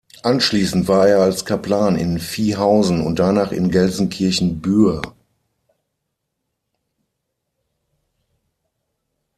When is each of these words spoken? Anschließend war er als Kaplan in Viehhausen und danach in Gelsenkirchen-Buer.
Anschließend 0.23 0.87
war 0.87 1.07
er 1.07 1.19
als 1.21 1.45
Kaplan 1.45 1.95
in 1.95 2.17
Viehhausen 2.17 3.01
und 3.05 3.19
danach 3.19 3.51
in 3.51 3.69
Gelsenkirchen-Buer. 3.69 5.15